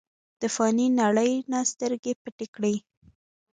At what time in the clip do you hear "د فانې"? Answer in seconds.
0.41-0.87